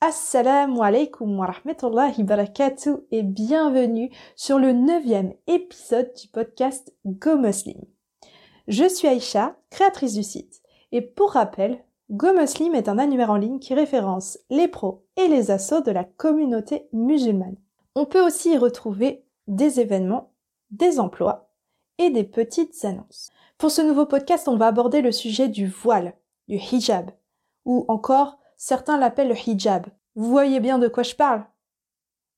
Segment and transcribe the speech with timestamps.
[0.00, 7.82] Assalamu alaikum wa rahmatullahi barakatuh et bienvenue sur le neuvième épisode du podcast Go Muslim.
[8.68, 13.36] Je suis Aïcha, créatrice du site, et pour rappel, Go Muslim est un annuaire en
[13.38, 17.56] ligne qui référence les pros et les assos de la communauté musulmane.
[17.96, 20.30] On peut aussi y retrouver des événements,
[20.70, 21.50] des emplois
[21.98, 23.30] et des petites annonces.
[23.58, 26.14] Pour ce nouveau podcast, on va aborder le sujet du voile,
[26.46, 27.10] du hijab,
[27.64, 29.86] ou encore certains l'appellent le hijab.
[30.14, 31.46] Vous voyez bien de quoi je parle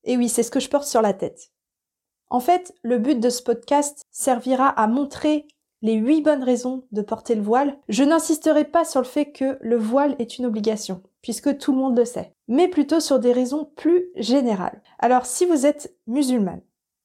[0.05, 1.51] Et oui, c'est ce que je porte sur la tête.
[2.29, 5.47] En fait, le but de ce podcast servira à montrer
[5.81, 7.77] les huit bonnes raisons de porter le voile.
[7.89, 11.79] Je n'insisterai pas sur le fait que le voile est une obligation, puisque tout le
[11.79, 14.81] monde le sait, mais plutôt sur des raisons plus générales.
[14.99, 16.61] Alors, si vous êtes musulmane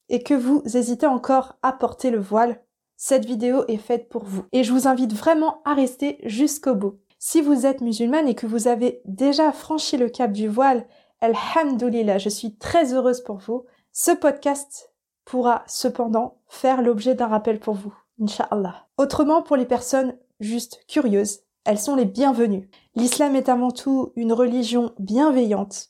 [0.09, 2.60] et que vous hésitez encore à porter le voile,
[2.96, 4.45] cette vidéo est faite pour vous.
[4.52, 6.98] Et je vous invite vraiment à rester jusqu'au bout.
[7.28, 10.86] Si vous êtes musulmane et que vous avez déjà franchi le cap du voile,
[11.20, 13.64] Alhamdulillah, je suis très heureuse pour vous.
[13.90, 14.92] Ce podcast
[15.24, 17.92] pourra cependant faire l'objet d'un rappel pour vous,
[18.23, 18.86] Inch'Allah.
[18.96, 22.70] Autrement, pour les personnes juste curieuses, elles sont les bienvenues.
[22.95, 25.88] L'islam est avant tout une religion bienveillante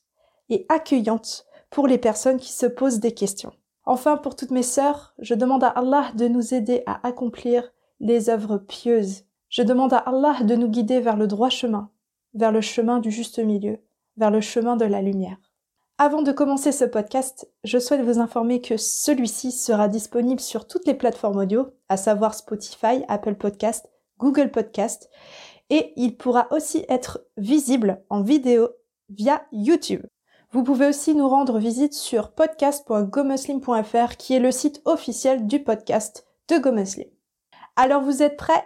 [0.48, 3.52] et accueillante pour les personnes qui se posent des questions.
[3.84, 8.30] Enfin, pour toutes mes sœurs, je demande à Allah de nous aider à accomplir les
[8.30, 11.90] œuvres pieuses je demande à Allah de nous guider vers le droit chemin,
[12.34, 13.78] vers le chemin du juste milieu,
[14.16, 15.38] vers le chemin de la lumière.
[15.98, 20.86] Avant de commencer ce podcast, je souhaite vous informer que celui-ci sera disponible sur toutes
[20.86, 25.08] les plateformes audio, à savoir Spotify, Apple Podcast, Google Podcast,
[25.70, 28.68] et il pourra aussi être visible en vidéo
[29.08, 30.04] via YouTube.
[30.52, 36.26] Vous pouvez aussi nous rendre visite sur podcast.gomuslim.fr qui est le site officiel du podcast
[36.48, 37.08] de GoMuslim.
[37.74, 38.64] Alors vous êtes prêts?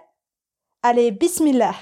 [0.83, 1.75] Allez, bismillah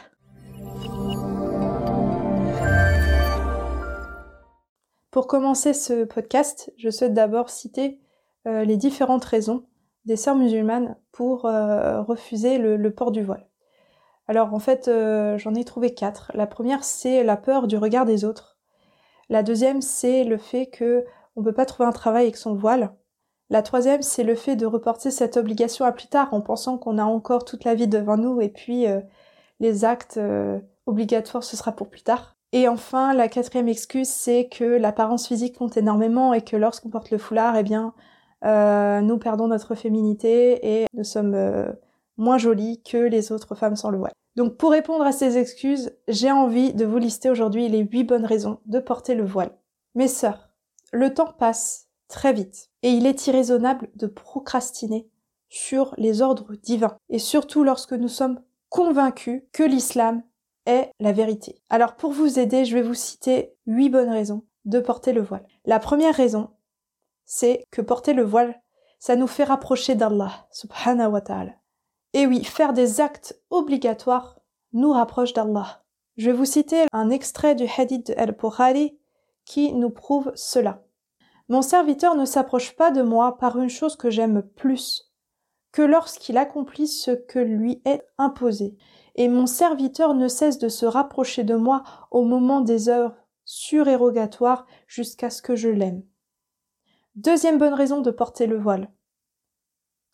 [5.13, 8.01] Pour commencer ce podcast, je souhaite d'abord citer
[8.49, 9.67] euh, les différentes raisons
[10.05, 13.47] des sœurs musulmanes pour euh, refuser le, port du voile.
[14.27, 16.33] Alors en fait, euh, j'en ai trouvé quatre.
[16.35, 18.59] La première, c'est la peur du regard des autres.
[19.29, 21.05] La deuxième, c'est le fait que
[21.37, 22.93] on peut pas trouver un travail avec son voile.
[23.51, 26.99] La troisième, c'est le fait de reporter cette obligation à plus tard en pensant qu'on
[26.99, 29.01] a encore toute la vie devant nous et puis euh,
[29.59, 32.37] les actes euh, obligatoires, ce sera pour plus tard.
[32.53, 37.11] Et enfin, la quatrième excuse, c'est que l'apparence physique compte énormément et que lorsqu'on porte
[37.11, 37.95] le foulard, eh bien,
[38.45, 41.37] euh, nous perdons notre féminité et nous sommes
[42.19, 44.13] moins jolies que les autres femmes sans le voile.
[44.37, 48.27] Donc pour répondre à ces excuses, j'ai envie de vous lister aujourd'hui les huit bonnes
[48.27, 49.51] raisons de porter le voile.
[49.95, 50.51] Mes sœurs,
[50.93, 52.71] le temps passe très vite.
[52.83, 55.09] Et il est irraisonnable de procrastiner
[55.49, 56.97] sur les ordres divins.
[57.09, 60.23] Et surtout lorsque nous sommes convaincus que l'islam
[60.67, 61.63] est la vérité.
[61.71, 65.47] Alors pour vous aider, je vais vous citer huit bonnes raisons de porter le voile.
[65.65, 66.51] La première raison,
[67.25, 68.61] c'est que porter le voile,
[68.99, 71.53] ça nous fait rapprocher d'Allah, subhanahu wa ta'ala.
[72.13, 74.41] Et oui, faire des actes obligatoires
[74.73, 75.85] nous rapproche d'Allah.
[76.17, 78.99] Je vais vous citer un extrait du hadith de Al-Bukhari
[79.45, 80.83] qui nous prouve cela.
[81.49, 85.09] Mon serviteur ne s'approche pas de moi par une chose que j'aime plus
[85.73, 88.77] que lorsqu'il accomplit ce que lui est imposé.
[89.15, 93.15] Et mon serviteur ne cesse de se rapprocher de moi au moment des heures
[93.45, 96.03] surérogatoires jusqu'à ce que je l'aime.
[97.17, 98.91] Deuxième bonne raison de porter le voile.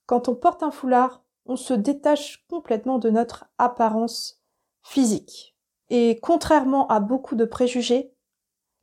[0.06, 4.40] Quand on porte un foulard, on se détache complètement de notre apparence
[4.82, 5.56] physique.
[5.90, 8.14] Et contrairement à beaucoup de préjugés,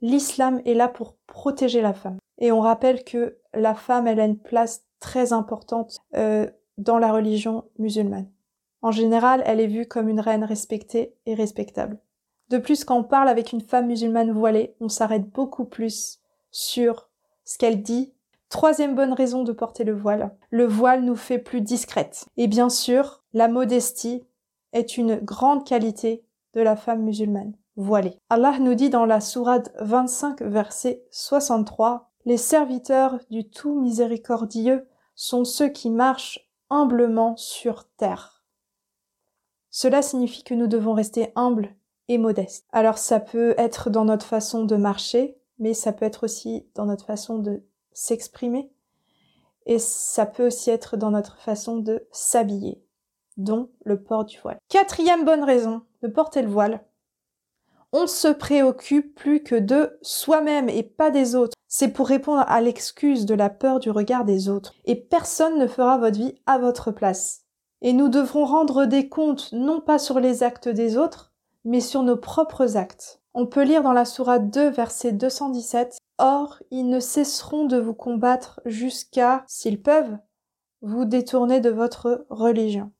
[0.01, 2.20] l'islam est là pour protéger la femme.
[2.41, 7.13] Et on rappelle que la femme, elle a une place très importante euh, dans la
[7.13, 8.29] religion musulmane.
[8.81, 12.00] En général, elle est vue comme une reine respectée et respectable.
[12.50, 16.19] De plus, quand on parle avec une femme musulmane voilée, on s'arrête beaucoup plus
[16.50, 17.09] sur
[17.46, 18.13] ce qu'elle dit.
[18.50, 20.35] Troisième bonne raison de porter le voile.
[20.50, 22.25] Le voile nous fait plus discrète.
[22.38, 24.25] Et bien sûr, la modestie
[24.74, 28.18] est une grande qualité de la femme musulmane voilée.
[28.30, 35.45] Allah nous dit dans la sourate 25 verset 63 les serviteurs du tout miséricordieux sont
[35.45, 38.44] ceux qui marchent humblement sur terre.
[39.69, 41.75] Cela signifie que nous devons rester humbles
[42.07, 42.68] et modestes.
[42.71, 46.85] Alors ça peut être dans notre façon de marcher, mais ça peut être aussi dans
[46.85, 47.63] notre façon de
[47.94, 48.71] s'exprimer,
[49.65, 52.83] et ça peut aussi être dans notre façon de s'habiller,
[53.38, 54.59] dont le port du voile.
[54.69, 56.83] Quatrième bonne raison de porter le voile,
[57.93, 61.55] on se préoccupe plus que de soi-même et pas des autres.
[61.67, 64.73] C'est pour répondre à l'excuse de la peur du regard des autres.
[64.85, 67.43] Et personne ne fera votre vie à votre place.
[67.81, 71.33] Et nous devrons rendre des comptes non pas sur les actes des autres,
[71.65, 73.21] mais sur nos propres actes.
[73.33, 77.93] On peut lire dans la sourate 2, verset 217, Or, ils ne cesseront de vous
[77.93, 80.17] combattre jusqu'à, s'ils peuvent,
[80.81, 82.91] vous détourner de votre religion.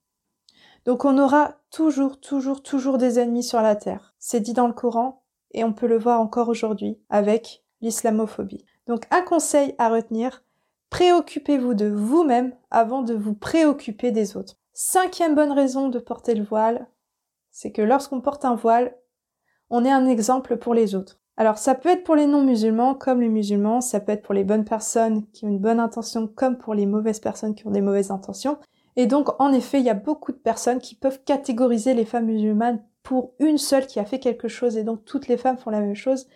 [0.86, 4.14] Donc on aura toujours, toujours, toujours des ennemis sur la terre.
[4.18, 8.66] C'est dit dans le Coran et on peut le voir encore aujourd'hui avec l'islamophobie.
[8.88, 10.44] Donc un conseil à retenir,
[10.90, 14.56] préoccupez-vous de vous-même avant de vous préoccuper des autres.
[14.74, 16.88] Cinquième bonne raison de porter le voile,
[17.52, 18.96] c'est que lorsqu'on porte un voile,
[19.70, 21.20] on est un exemple pour les autres.
[21.38, 24.44] Alors ça peut être pour les non-musulmans comme les musulmans, ça peut être pour les
[24.44, 27.82] bonnes personnes qui ont une bonne intention comme pour les mauvaises personnes qui ont des
[27.82, 28.58] mauvaises intentions.
[28.96, 32.26] Et donc en effet, il y a beaucoup de personnes qui peuvent catégoriser les femmes
[32.26, 35.70] musulmanes pour une seule qui a fait quelque chose et donc toutes les femmes font
[35.70, 36.28] la même chose.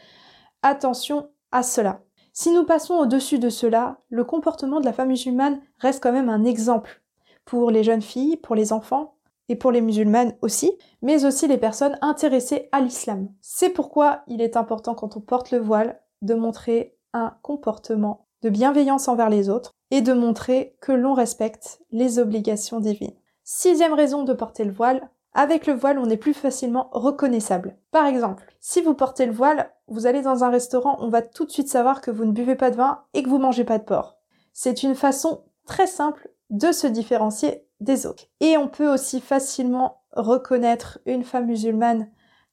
[0.62, 2.02] Attention à cela.
[2.34, 6.30] Si nous passons au-dessus de cela, le comportement de la femme musulmane reste quand même
[6.30, 7.02] un exemple
[7.46, 9.16] pour les jeunes filles, pour les enfants
[9.48, 13.30] et pour les musulmanes aussi, mais aussi les personnes intéressées à l'islam.
[13.42, 18.50] C'est pourquoi il est important quand on porte le voile de montrer un comportement de
[18.50, 23.16] bienveillance envers les autres et de montrer que l'on respecte les obligations divines.
[23.44, 27.76] Sixième raison de porter le voile, avec le voile, on est plus facilement reconnaissable.
[27.92, 31.46] Par exemple, si vous portez le voile, vous allez dans un restaurant, on va tout
[31.46, 33.78] de suite savoir que vous ne buvez pas de vin et que vous mangez pas
[33.78, 34.18] de porc.
[34.54, 38.28] C'est une façon très simple de se différencier des autres.
[38.40, 42.10] Et on peut aussi facilement reconnaître une femme musulmane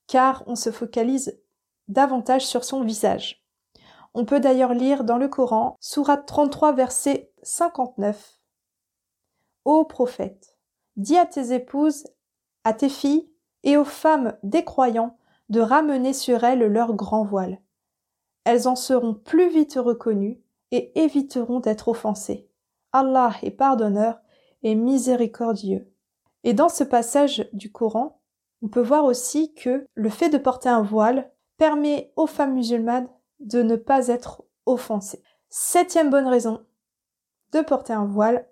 [0.08, 1.38] car on se focalise
[1.86, 3.41] davantage sur son visage.
[4.14, 8.38] On peut d'ailleurs lire dans le Coran, Sourate 33, verset 59.
[9.64, 10.58] Ô prophète,
[10.96, 12.04] dis à tes épouses
[12.64, 13.30] à tes filles
[13.64, 15.16] et aux femmes des croyants
[15.48, 17.60] de ramener sur elles leur grand voile.
[18.44, 22.48] Elles en seront plus vite reconnues et éviteront d'être offensées.
[22.92, 24.20] Allah est pardonneur
[24.62, 25.90] et miséricordieux.
[26.44, 28.20] Et dans ce passage du Coran,
[28.62, 33.08] on peut voir aussi que le fait de porter un voile permet aux femmes musulmanes
[33.42, 35.22] de ne pas être offensées.
[35.48, 36.64] Septième bonne raison
[37.52, 38.48] de porter un voile,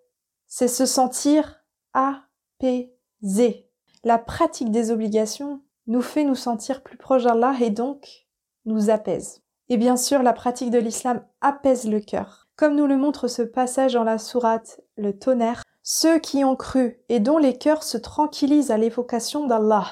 [0.46, 1.64] c'est se sentir
[1.94, 3.70] apaisé
[4.04, 8.26] la pratique des obligations nous fait nous sentir plus proches d'Allah et donc
[8.64, 9.42] nous apaise.
[9.68, 12.48] Et bien sûr, la pratique de l'islam apaise le cœur.
[12.56, 17.00] Comme nous le montre ce passage dans la sourate, le tonnerre, ceux qui ont cru
[17.08, 19.86] et dont les cœurs se tranquillisent à l'évocation d'Allah.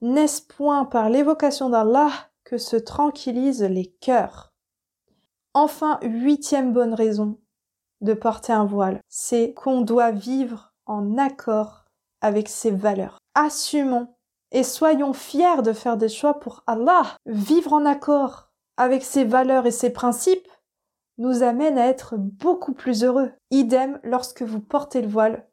[0.00, 2.10] N'est-ce point par l'évocation d'Allah
[2.58, 4.52] se tranquillisent les cœurs
[5.54, 7.38] Enfin, huitième bonne raison
[8.00, 11.84] de porter un voile, c'est qu'on doit vivre en accord
[12.22, 14.08] avec ses valeurs assumons
[14.50, 17.16] et soyons fiers de faire des choix pour Allah.
[17.26, 20.48] Vivre en accord avec ses valeurs et ses principes
[21.18, 23.32] nous amène à être beaucoup plus heureux.
[23.50, 25.46] Idem lorsque vous portez le voile,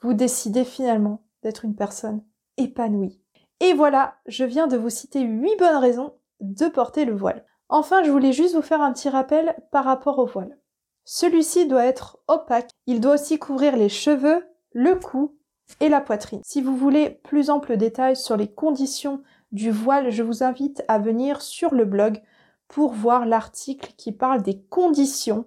[0.00, 2.22] vous décidez finalement d'être une personne
[2.56, 3.20] épanouie.
[3.58, 7.44] Et voilà, je viens de vous citer huit bonnes raisons de porter le voile.
[7.68, 10.58] Enfin, je voulais juste vous faire un petit rappel par rapport au voile.
[11.04, 15.36] Celui-ci doit être opaque, il doit aussi couvrir les cheveux, le cou
[15.80, 16.40] et la poitrine.
[16.44, 19.22] Si vous voulez plus ample détail sur les conditions
[19.52, 22.22] du voile, je vous invite à venir sur le blog
[22.68, 25.46] pour voir l'article qui parle des conditions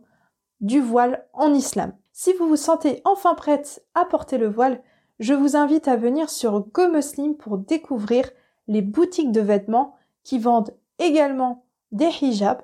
[0.61, 1.93] du voile en islam.
[2.11, 4.81] Si vous vous sentez enfin prête à porter le voile,
[5.19, 8.29] je vous invite à venir sur GoMuslim pour découvrir
[8.67, 12.61] les boutiques de vêtements qui vendent également des hijabs.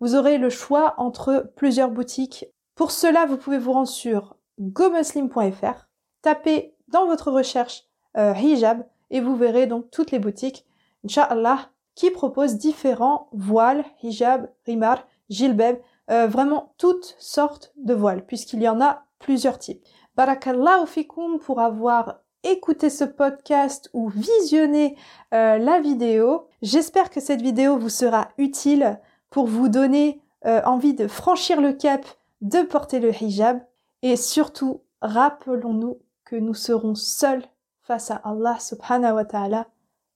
[0.00, 2.46] Vous aurez le choix entre plusieurs boutiques.
[2.74, 5.88] Pour cela, vous pouvez vous rendre sur gomuslim.fr,
[6.22, 7.84] taper dans votre recherche
[8.16, 10.66] euh, hijab et vous verrez donc toutes les boutiques,
[11.04, 15.78] Inch'Allah, qui proposent différents voiles, hijab, rimar, jilbeb,
[16.10, 19.84] euh, vraiment toutes sortes de voiles, puisqu'il y en a plusieurs types.
[20.16, 24.96] Barakallahu fikum pour avoir écouté ce podcast ou visionné
[25.32, 26.46] euh, la vidéo.
[26.62, 30.20] J'espère que cette vidéo vous sera utile pour vous donner
[30.66, 32.04] envie de franchir le cap,
[32.42, 33.60] de porter le hijab
[34.02, 37.42] et surtout rappelons-nous que nous serons seuls
[37.80, 39.66] face à Allah subhanahu wa ta'ala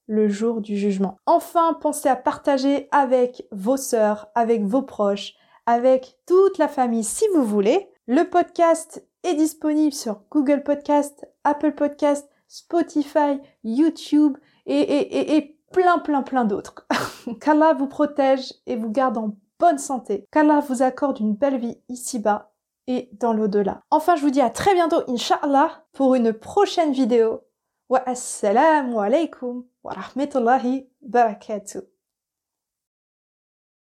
[0.08, 1.18] le jour du jugement.
[1.26, 5.35] Enfin, pensez à partager avec vos sœurs, avec vos proches,
[5.66, 7.88] avec toute la famille si vous voulez.
[8.06, 14.36] Le podcast est disponible sur Google Podcast, Apple Podcast, Spotify, YouTube
[14.66, 16.86] et, plein plein plein d'autres.
[17.40, 20.26] Qu'Allah vous protège et vous garde en bonne santé.
[20.30, 22.52] Qu'Allah vous accorde une belle vie ici-bas
[22.86, 23.82] et dans l'au-delà.
[23.90, 27.42] Enfin, je vous dis à très bientôt, Inch'Allah, pour une prochaine vidéo.
[27.88, 31.97] Wa assalamu alaikum wa rahmatullahi barakatuh.